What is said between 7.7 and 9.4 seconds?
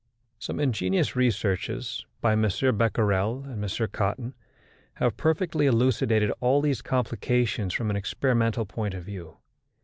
from an experimental point of view.